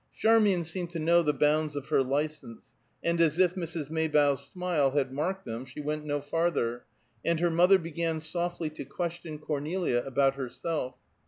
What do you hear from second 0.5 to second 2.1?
seemed to know the bounds of her